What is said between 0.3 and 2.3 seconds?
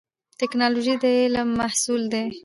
ټکنالوژي د علم محصول دی